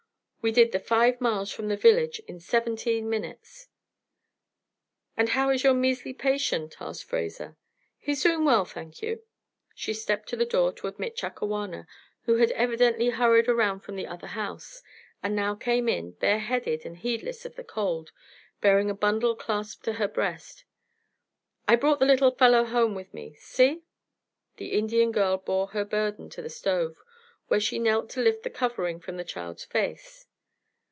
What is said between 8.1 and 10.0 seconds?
doing well, thank you." She